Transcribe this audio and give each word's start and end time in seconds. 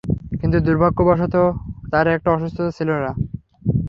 কিন্তু 0.39 0.57
দুর্ভাগ্যবশত 0.59 1.35
তার 1.91 2.05
একটা 2.15 2.29
অসুস্থতা 2.31 2.71
ছিল। 2.77 2.89